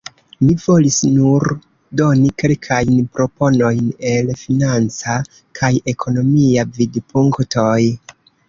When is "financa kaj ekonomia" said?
4.45-6.69